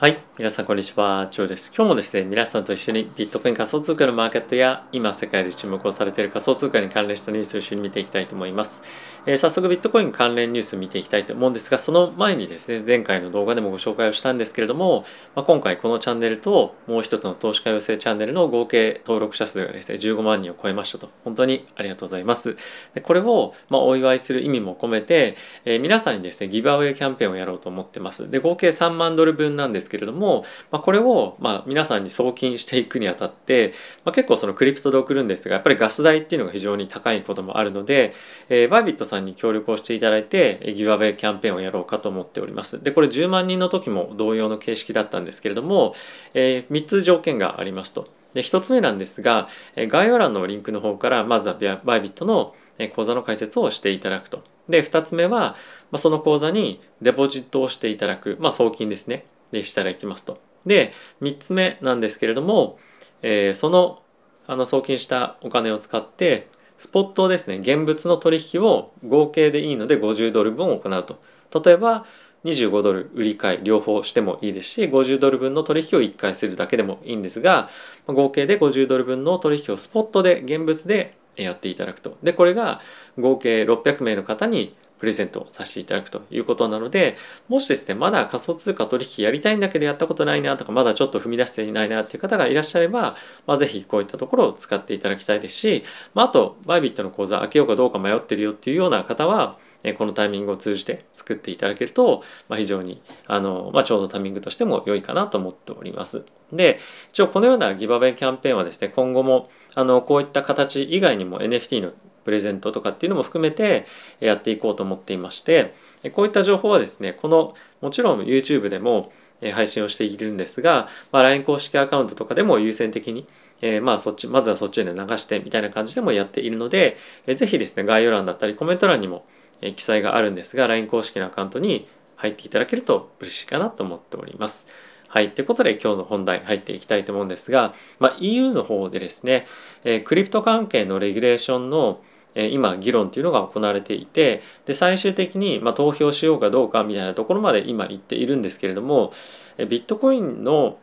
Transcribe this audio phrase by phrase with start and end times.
[0.00, 0.29] はい。
[0.40, 1.28] 皆さん、こんにちは。
[1.30, 1.70] ジョーです。
[1.76, 8.82] 今日もですね、皆さんと一緒にビットコイン仮想通貨のマーケットや、今世界で注目をされている仮想通貨に関連したニュースを一緒に見ていきたいと思います。
[9.26, 21.10] えー、早速、ビットコイン関連ニュースを見ていきたいと思うんですが、その前にですね、前回の動画でもご紹介をしたんですけれども、まあ、今回このチャンネルと、もう一つの投資家養成チャンネルの合計登録者数がですね、15万人を超えましたと。
[21.22, 22.56] 本当にありがとうございます。
[22.94, 25.36] でこれを、まあ、お祝いする意味も込めて、
[25.66, 28.30] えー、皆さんにですね、ギブアウェイキャンペーンをやろうと思ってます。
[28.30, 30.29] で、合計3万ドル分なんですけれども、
[30.70, 33.72] まあ、これを、まあ、皆さんに送金していくにあたって、
[34.04, 38.12] まあ、結構そのクリプトで送るんですがやっぱりガス代っていうのが非常に高いこともあるので、
[38.48, 42.82] えー、バイビットさんに協力をしていただいてギブアウェイキャンペーンをやろうかと思っております。
[42.82, 45.94] でこれ10万人の時も同様の形式だったんですけれども、
[46.34, 48.08] えー、3つ条件がありますと。
[48.34, 52.54] で1つ目なんですが概要欄のリンクの方からまずはバイビットの
[52.94, 54.44] 口座の開設をしていただくと。
[54.68, 55.56] で2つ目は
[55.96, 59.26] その口座にデポジットをしていただく、まあ、送金ですね。
[59.50, 60.38] でしたらいきますと。
[60.66, 62.78] で3つ目なんですけれども、
[63.22, 64.02] えー、その
[64.46, 71.22] あの送金したお金を使ってスポットですね現物の取引を合計でいいので50ドル分を行うと。
[71.62, 72.04] 例えば
[72.44, 77.68] 25ドル売り買い両方してもいいですし50ドル分の取引を1回するだけでもいいんですが
[78.06, 82.18] 合計で50ドル分の取引をスポットで現物でやっていただくと。
[82.22, 82.80] でこれが
[83.18, 87.16] 合計600名の方にプレゼントさせていただくということなので
[87.48, 95.84] もしですねまだ仮想通貨取引やりたいんだけどやったことないなとかまだちょっと踏み出していないなっていう方がいらっしゃれば、まあ、ぜひこういったところを使っていただきたいですし、
[96.14, 99.58] まあ、あとバイビットの口座開けようかどうか迷ってるよっていうような方は
[99.96, 106.24] このタイミングを通じて作っていただけると、まあ、非常にあの、まあ、ちょうどタイミングとしても良いかなと思っております。
[106.52, 106.78] で
[107.12, 111.92] 一応このようなギバベキャンペーンはですね今後もあのこういった形以外にも NFT の
[112.24, 113.86] プレゼントとかっていうのも含めて
[114.20, 115.74] やっていこうと思っていまして
[116.12, 119.12] こういった情報はですねこのもちろん YouTube でも
[119.52, 123.26] 配信をしているんですが、まあ、LINE 公式アカウントとかでも優先的に、
[123.62, 126.96] えー、まあそっちまずはそっちで流してみたいな感じでもやっているので、
[127.26, 129.24] えー、ぜひですね概要欄だったりコメント欄にも、
[129.62, 134.68] え、記載があるんですが LINE 公式のアカウントに入っていただけると嬉しいかなと思っております。
[135.08, 135.32] はい。
[135.32, 139.46] ということで今日の本題入っていきたいと思うんですが、まあ、EU の方でですね、
[139.82, 142.00] えー、クリプト関係のレギュレーションの
[142.34, 149.12] 今議論っていうのが行われていてで最終的に、ま投票しようかどうかみたいなところまで今言っているんですけれども
[149.58, 150.78] ビットコインの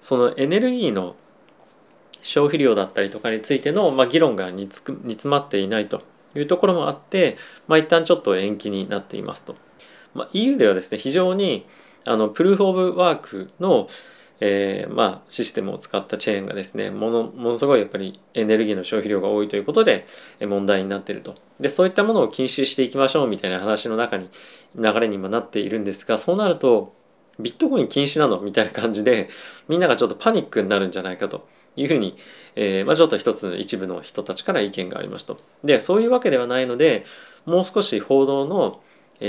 [0.00, 1.16] そのエネルギーの
[2.22, 6.02] 消費量だったりとかについての、ま議論が煮つく煮詰まっていないと
[6.34, 7.36] いうところもあって、
[7.66, 9.56] まあ、一旦ちょっと延期になっていますと。
[10.14, 11.66] まあ、EU ではですね非常に
[12.04, 13.88] あのプルーフ・オブ・ワークの、
[14.40, 20.06] えー、まあ、システムを使ったチェーンがですねものものすごいやっぱりエネルギーの消費量が多いということで
[20.40, 24.30] 問題になっているとでそういったものを禁止していきましょうみたいな話の中に
[24.76, 26.94] 流れに今なっているんですがそうなると
[27.40, 29.28] ビットコイン禁止なのみたいな感じで
[29.68, 32.16] みんながちょっとパニックになるんじゃないかというふうに、
[32.56, 35.38] えー、まあ、ちょっと一つ一部の人たちから意見がありますと。
[35.62, 37.04] でそういうわけではないので
[37.46, 38.80] もう少し報道の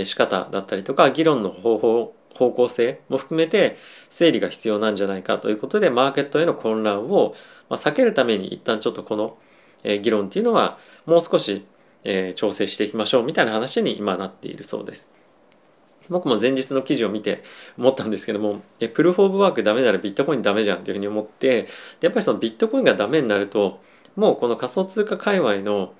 [0.04, 3.78] 仕方だったりとか議論の方法方向性も含めて
[4.10, 7.36] 整理が必要なんじゃないかということでマーケットへの混乱を
[7.70, 9.38] 避けるために一旦ちょっとこの
[9.84, 11.66] 議論っていうのはもう少し
[12.36, 15.12] 調整していきましょうみたいな話に今なっているそうです。
[16.10, 17.44] 僕も前日の記事を見て
[17.78, 18.62] 思ったんですけども
[18.96, 21.68] プルフ・オブ・ワークダメならビットコインダメじゃんっていうふうに思って
[22.02, 23.80] やっぱりそのビットコインがダメになると
[24.16, 25.94] もうこの仮想通貨界隈の、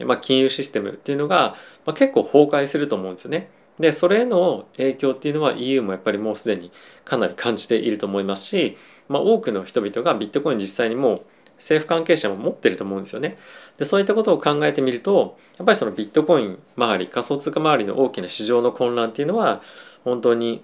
[0.00, 1.56] まあ、金融システムっていうのが、
[1.86, 3.48] まあ、結構崩壊すると思うんですよね。
[3.78, 6.70] でそれへの影響っていうのは EU もやっぱりもうすでに
[7.04, 8.76] かなり感じていると思いますし、
[9.08, 11.22] まあ、多くの人々がビットコイン実際にもう
[11.56, 13.38] 政府関係者も持ってると思うんですよね。
[13.78, 19.62] でそういったことを考えてみるとやっぱりそのビットコイン周り仮想通貨周りの大きな市場の混乱っていうのは
[20.04, 20.62] 本当に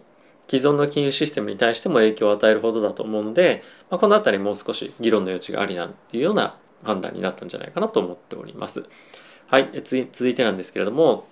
[0.49, 8.85] 既存の金融システムに対しても影響を与えるほどだと思うので、まあ、この辺りもう少し議論の余地がありなんていうような判断になったんじゃないかなと思っております。
[9.47, 11.27] はい、続いてなんですけれども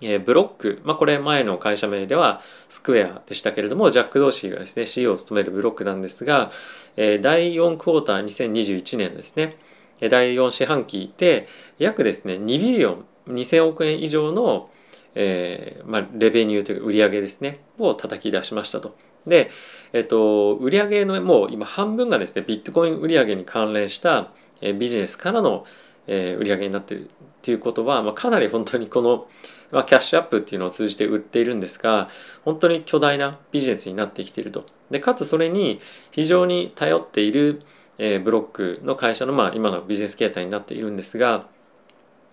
[0.00, 6.50] えブロック、まあ、これ前の会社名ではスクエアでしたけれども、ジャック・ドーシーがですね、CEO を務めるブロックなんですが、
[6.96, 9.56] え第4クォーター2021年ですね、
[10.00, 11.46] 第4四半期で
[11.78, 14.70] 約ですね、2ビリオン、2000億円以上の、
[15.14, 18.96] えー、まあ、レベニューというか売上ですね、を叩き出しましたと。
[19.26, 19.50] で、
[19.92, 25.64] えっと、売上のもう今半分がですね、ビットコイン売上に関連した、えビジネスからの、
[26.06, 27.06] え、売上になっているっ
[27.42, 29.26] ていうことは、まあ、かなり本当にこの
[29.74, 32.08] ま、キャッシュアップっていうのを通じて売っているんですが
[32.44, 34.64] 本当に巨大なビジネスになってきていると。
[34.90, 35.80] でかつそれに
[36.12, 37.62] 非常に頼っている、
[37.98, 41.46] え、ブロックの会社の、まあ、今のビジネス形態になっているんですが、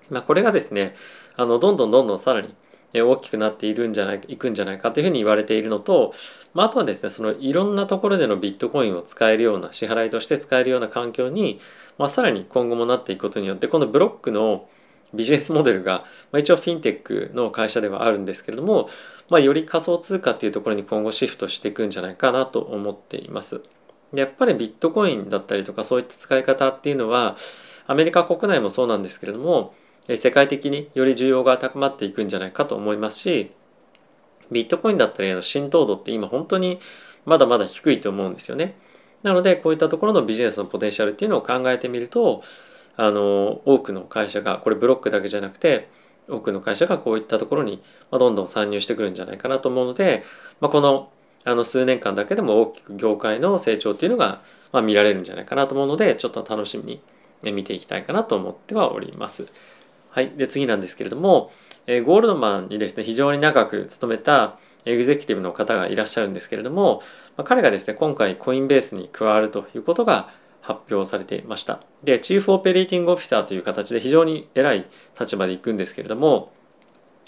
[0.10, 0.96] まあ、これがですね
[1.36, 2.54] あのどんどんどんどんさらに
[2.94, 6.14] 大きくなっているんじゃないいくんじゃないかというふうに言われているのと、
[6.54, 11.60] まあ、あとはですねそのいろんなところでのビットコインを使えるような支払いとして使えるような環境に、
[11.98, 14.68] まあ、さらに今後もなっていくことによってこのブロックの
[15.14, 18.90] ビジネスモデルが、まあ、一応フィンテックの会社ではあるんですけれども、
[19.30, 23.62] まあ、より仮想通貨っていうところに今後シフトしていくんじゃないかなと思っています。
[24.14, 27.38] でやっぱりビットコインだったりとかそういった使い方っていうのは
[27.88, 29.74] アメリカ国内もそうなんですけれども
[30.16, 33.52] 世界的により需要が高まっていくんじゃないかと思いますし
[34.52, 36.80] ビットコインだったりの浸透度って今本当に
[37.26, 38.76] まだまだ低いと思うんですよね。
[39.24, 42.44] なのでこういったところのビジネスのポテンシャルっていうのを考えてみると
[42.98, 45.90] あの多くの会社がこれブロックだけじゃなくて
[46.28, 50.24] 多くの会社がこういったところにどんどん参入してくるんじゃないかなと思うので、
[50.60, 51.12] まあ、この
[51.44, 57.02] あの数年間だけでも大きく業界の成長っていうのが、まあ、見られるんじゃないかなと思うのでちょっと楽しみ
[57.42, 59.48] に見ていきたいかなと思ってはおります。
[60.12, 61.52] はい、で次なんですけれども、
[61.88, 67.02] えー、ゴールドマンにですね非常に長く勤めたエグゼクティブの方がいらっしゃるんですけれども、
[67.38, 70.30] まあ、彼がですね今回コインベースに加わるということが
[70.62, 74.88] 発表されていましたでチーフオペレーティングオフィサーという形で非常に偉い
[75.20, 76.52] 立場で行くんですけれども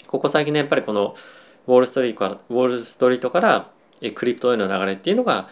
[0.06, 1.14] ここ最近ねやっぱりこの
[1.66, 3.70] ウォールストリートからウォールストリートから
[4.14, 5.48] クリプトへの流れっていうのが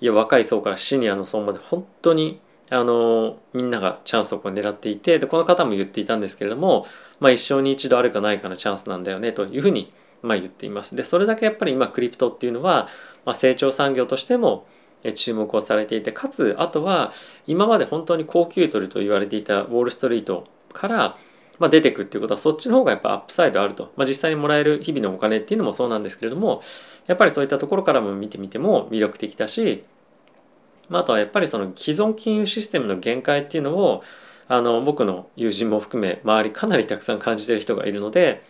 [0.00, 2.40] いや若い層からシニアの層まで本当に
[2.70, 6.86] あのみんながチャンスをこう狙っていてでこの方も言っていたんですけれども、
[7.20, 9.92] まあ、一生に一度あるかないかのチャンスなんだよねというふうに
[10.22, 10.96] まあ言っています。
[10.96, 12.88] でそれだけやっぱり今クリプトっていうのは、
[13.24, 14.66] まあ、成長産業としても
[15.14, 17.12] 注目をされていてかつあとは
[17.46, 21.16] 今まで本当に高級取りと言われていたウォール・ストリートから、
[21.58, 26.62] まあ、出てくっていうことはそっちの方がやっぱアップサイドあると、まあ、実際にもらえる日々のお金っていうのもそうなんですけれども
[27.06, 29.84] やっぱりそういったところからも見てみても魅力的だし
[30.88, 34.02] まあ、あとはやっぱりその既存金融システムの限界っていうのを
[34.48, 38.44] あの僕の友人も含め周りかなりたくさん感じてる人がいるので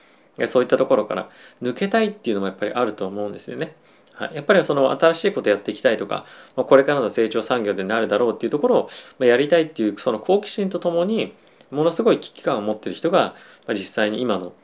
[0.47, 1.31] そういったところから
[1.63, 3.75] 抜けたいっていうのもやっぱりあると思うんですよね。
[4.17, 6.25] はい、やっぱりその新しいことやっていきたいとか、
[6.57, 11.35] まあ、これからの成長産業でなるだろうっていうところを、まやりたいっていうその好奇心とともに
[11.71, 13.35] ものすごい危機感を持ってる人が、
[13.67, 14.55] まあ、実際に今の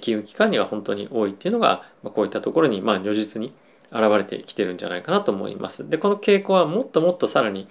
[0.00, 3.54] 金融機関には本当に多いっていうのが、まあ、こういったところにまあ如実に
[3.90, 5.88] 現れてきてるんじゃないかなと思います。
[5.88, 7.68] でこの傾向はもっともっとさらに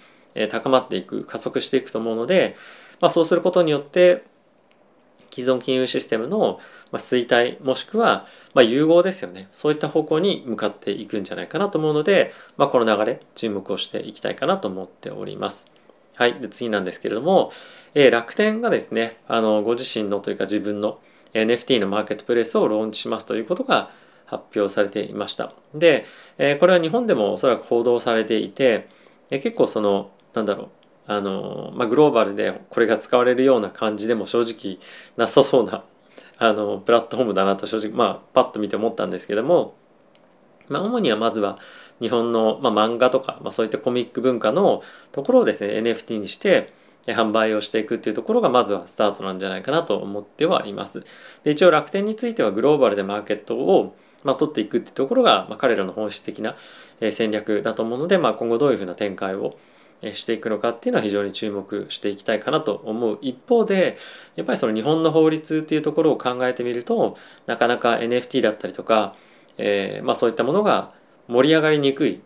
[0.50, 2.56] 高まっていく加速していくと思うので、
[3.00, 4.24] まあ、そうすることによって
[5.30, 6.58] 既存金融システムの
[6.90, 15.70] まあ衰退もしくはまあ融合ですよねそういった方向に向かっていくんじゃないかなと思うので、まあ、この流れ注目をしていきたいかなと思っております。
[16.14, 17.52] はい、で次なんですけれども、
[17.94, 20.98] えー、楽天がですねあのご自身のというか自分の
[21.32, 23.90] NFT のマーケットプレイスをローンチしますということが
[24.26, 25.52] 発表されていました。
[25.74, 26.06] で、
[26.38, 28.88] えー、これは日本でもおそらく報道されていて、
[29.30, 30.68] えー、結構そのなんだろう
[31.06, 34.78] あの、まあ、グローバルでこれが使われるような感じでも正直
[35.16, 35.84] なさそうな
[36.38, 39.74] あのプラットフォームだなと正直まあパッと見て思ったんですけども、
[40.68, 41.58] まあ、主にはまずは
[42.00, 44.82] 日本の、まあ、漫画とか、まあ、そういったコミック文化の
[45.12, 46.72] ところをですね NFT にして
[47.06, 51.04] 販売をしていくっていうところがまずはスタートなんじゃないかなと思ってはいます。
[51.42, 56.56] で一応楽天についてはグローバルでマーケットをまあ、取っていくっていうところが、まあ、彼らの本質的な
[57.12, 59.56] 戦略だと思うので、まあ、今後どういうふうな展開を
[60.12, 63.96] していくのかっていうのは非常に注目していきたいかなと思う一方で
[64.36, 67.16] やっぱりその日本の法律っていうところを考えてみると
[67.46, 69.16] なかなか NFT だったりとか、
[69.56, 70.92] えー、まあ、そういったものが
[71.26, 72.22] 盛り上がりにくい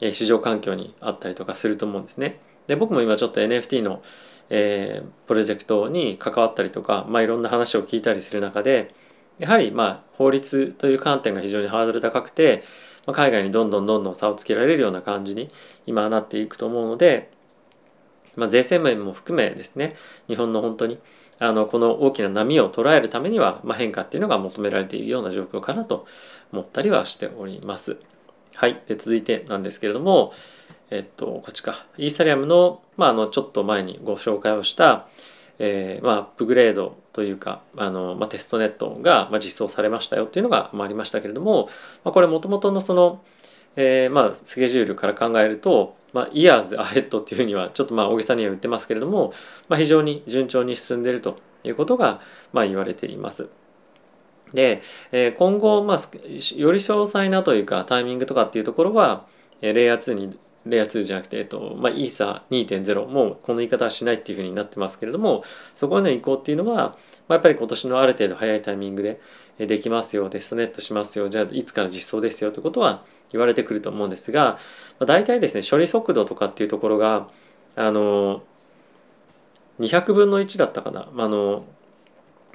[0.00, 2.40] 市場環境にあったりとかすると思うんですね。
[2.66, 4.02] で僕も今ちょっと NFT の、
[4.50, 8.94] えー、プロジェクトに関わったりとか、まあ、いろんな話を聞いたりする中で
[9.38, 12.62] やはりまあ法律という観点が非常にハードル高くて、
[13.06, 15.50] ま、海外にどんどんどんどん差をつけられるような感じに
[15.86, 17.30] 今なっていくと思うので、
[18.36, 19.94] まあ、税制面も含めですね
[20.28, 20.98] 日本の本当に
[21.38, 26.06] あのこの大きな波を捉えるためには、まあ、変化っていうのが求められているような状況かなと
[26.52, 27.96] 思ったりはしております。
[28.54, 30.32] はい、で続いてなんですけれども、
[30.90, 35.08] えっと、こっちか、イーサリアムの、まあ、あのちょっと前にご紹介をした、
[35.58, 41.68] えーまあ、アップグレードというかあの、まあ、テストネットが、まあ、実装されましたよっていうのが、まあ、ありましたけれども、
[42.04, 43.22] まあ、これもともとのその、
[43.76, 49.32] えーまあ、スケジュールから考えると、まあ、イヤーズアヘッドっていうふうにはちょっとまあ大げさには言ってますけれども、
[49.68, 52.20] まあ、非常に順調に進んでいるということが、
[52.52, 53.48] まあ、言われています。
[54.52, 59.26] で、えー、今後、まあ、より詳細なというかタイミングとかっていうところは、
[59.60, 65.44] レイヤー2にレイヤー2じゃなくて、えっとまあ、イーサ2.0もうこの言い方はしないっていうふうになってますけれども
[65.74, 66.96] そこへの移行っていうのは、ま
[67.30, 69.20] あ、やっぱり今年のある程度早いタイミングで
[69.66, 74.58] できますよテストネットしますよじゃあいつから実装ですよということは言われてくると思うんですが、
[74.98, 77.28] まあ、大体ですね処理速度とかっていうところが
[77.76, 78.42] あの
[79.80, 81.64] 200分の1だったかな、まあ、あの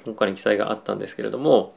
[0.04, 1.74] 今回に記載があったんですけれども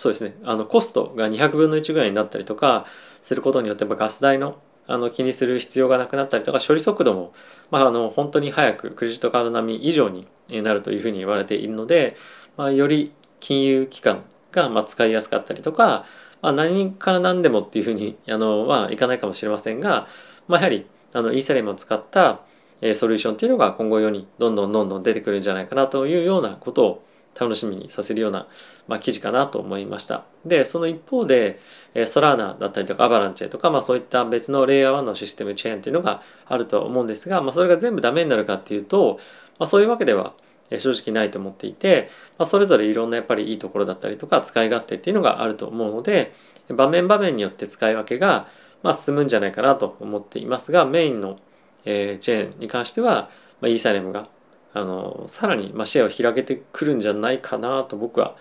[0.00, 0.34] そうですね。
[0.44, 2.86] あのコストが200分の1ぐらいになったりとか
[3.20, 4.56] することによってやっぱガス代の
[4.90, 7.32] あの気にする必要がなくなったりとか処理速度も、
[7.70, 12.16] まあ、あの本当に早くクレジットカード並み以上になるというふうに言われているので、
[12.56, 16.04] まあ、より金融機関がま使いやすかったりとか、
[16.42, 20.08] まあ、何から何でもっていうふうにあのはいかないかもしれませんが、
[20.48, 22.40] まあ、やはりあのイーサリアムを使った
[22.80, 27.04] ソリューションっていうのが今後世にどんどんどんどん出てくるんじゃないかなというようなことを
[27.38, 28.46] 楽しみにさせるような、
[28.88, 30.24] まあ、記事かなと思いました。
[30.44, 31.60] で、その一方で、
[32.06, 39.18] ソラーナだったりとかアバランチェとか、まあ、そういった別のレイヤー1のシステムチェーンっていうのがあるとは思うんですが、まあ、それが全部ダメになるかっていうと、
[39.58, 40.34] まあ、そういうわけでは
[40.78, 42.08] 正直ないと思っていて、
[42.38, 46.32] まあ、それぞれいろんなやっぱりいいところだったりとか使い勝手っていうのがあると思うので
[46.68, 48.48] 場面場面によって使い分けが
[48.82, 51.38] まあ進むんじゃないかなと思っていますがメインの、
[51.84, 54.28] え、チェーンに関しては、まあ、イーサレムが
[54.72, 58.36] あのさらにまあシェアを広げてくるんじゃないかなと僕は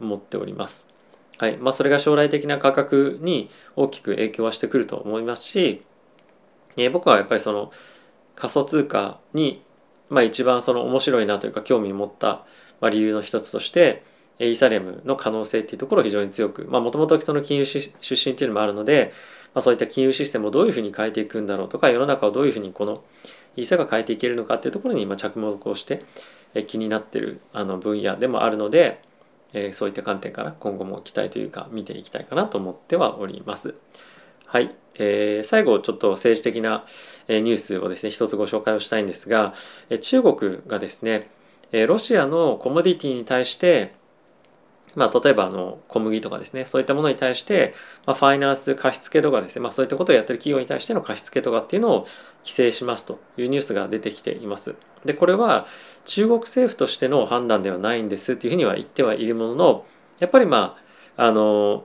[0.00, 0.88] 思っております。
[1.38, 5.82] はいまあ、それが将来的な価格に大きく影響はしてくると思いますし、
[6.76, 7.72] えー、僕はやっぱりその
[8.36, 9.64] 仮想通貨に
[10.10, 12.44] まあ、一番その面白いなというか興味を持った
[12.80, 14.04] ま理由の一つとして
[14.38, 19.12] イーサリアムの可能性っていうところを非常に強くもともと人の金融出身っていうのもあるので、
[19.54, 23.02] まあ、そういった金融システムをどういうふうに変えていくんだろうとか世の中をどういうふうにこの
[23.56, 26.04] イーサが変えていけるのかっていうところに今着目をして
[26.66, 29.02] 気になってるあの分野でもあるので
[29.72, 33.74] そういった観点から今後も期待というか見ていきたいかなと思ってはおります。
[34.46, 36.84] はい、えー、最後ちょっと政治的な
[37.28, 39.54] ニュースをですね一つご紹介をしたいんですが
[40.00, 41.28] 中国がですね
[41.72, 43.94] ロシアのコモディティに対して
[44.96, 47.74] まあ、例えばあの小麦とかですねそういったものに対して、
[48.06, 52.00] まあ、ファイナンス貸付とかですね、まあ、そういったことをやってる企業に対しての貸付とかっていうのを
[52.44, 54.74] 規制しますというニュースが出てきています。
[55.04, 55.66] でこれは
[56.04, 59.86] 中国政府としての判断ではないんですっていうふうには言ってはいるものの
[60.18, 60.78] やっぱりま
[61.16, 61.84] ああの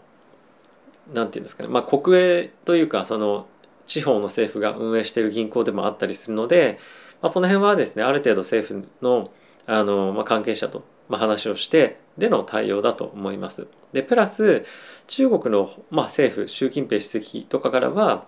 [1.14, 3.48] なんていうんですかね、まあ、国営というかその
[3.88, 6.78] 地方の政府が運営している銀行でもあったりするので、
[7.22, 9.32] まあ、その辺はですねある程度政府の
[9.66, 13.68] あの、まあ、関係者と、まあ、話をしてでの対応だと思います。
[13.92, 14.66] でプラス
[15.08, 18.26] 中国の、まあ、政府習近平主席とかからは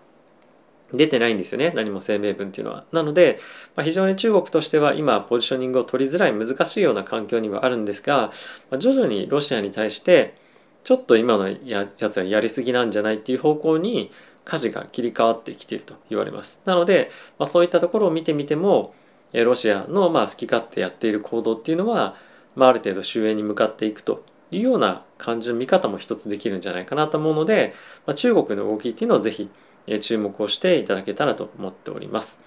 [0.94, 2.86] 出てないんですよね何も声明文っていうのは。
[2.92, 3.40] なので、
[3.76, 8.32] まあ、非常に中国としては今ポジショニングを取りづらい難しいような環境にはあるんですが、
[8.70, 10.36] まあ、徐々にロシアに対して
[10.84, 14.12] ちょっと今のやつはやりすぎなんじゃないっていう方向に
[14.44, 16.60] 舵が切り替わってきていると言われます。
[16.66, 18.96] なので、まあ、そういったところを見てみても
[19.34, 22.16] ロシアのまあ好き勝手やっている行動っていうのは、
[22.56, 27.74] まあ、ある程度終焉に向かっていくというような感じの見方も一つできるんじゃないかなと思うので、
[28.06, 29.50] まあ、中国の動きっていうのをぜひ
[30.02, 32.44] 注目をしていただけたらと思っております。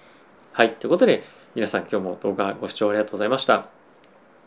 [0.51, 0.73] はい。
[0.75, 1.23] ということで、
[1.55, 3.67] 皆さん今日も動画ご視聴ありがとうございました。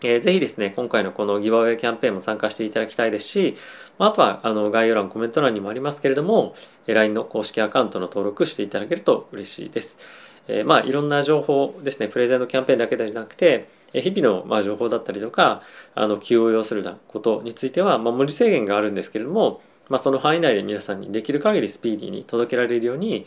[0.00, 3.56] えー、ぜひですね、今回のこのギバウェイキャンペーンも参加していただきたいですし、
[3.98, 6.54] あとはあの概要欄、コメント欄にもありますけれども、
[6.86, 9.98] LINE の公式アカウントの登録していただけると嬉しいです。
[10.46, 15.62] えー、まあ、いろんな情報ですね、プレゼントキャンペーンだけではなくて、日々のま情報だったりとか、
[15.94, 23.26] あの気を要するなことについては、まあ、無理制限があるんですけれども、まあ、その範囲内で皆さんにできる限りスピーディーに届けられるように、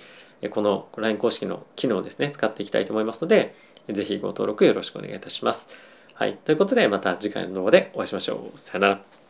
[0.50, 3.56] この LINE 公式の機能をですね、使っていきたいと思いますので、
[3.90, 5.70] ぜひご登録よろしくお願いいたします。
[6.14, 6.38] はい。
[6.46, 8.60] ということで、また次回の動画でお会いしましょう。
[8.60, 9.21] さよなら。